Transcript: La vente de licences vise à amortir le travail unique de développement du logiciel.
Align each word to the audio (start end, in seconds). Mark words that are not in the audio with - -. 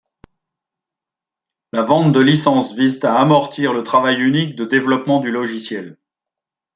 La 1.73 1.83
vente 1.83 2.11
de 2.11 2.19
licences 2.19 2.73
vise 2.73 3.05
à 3.05 3.19
amortir 3.19 3.71
le 3.71 3.83
travail 3.83 4.19
unique 4.19 4.55
de 4.55 4.65
développement 4.65 5.19
du 5.19 5.29
logiciel. 5.29 5.95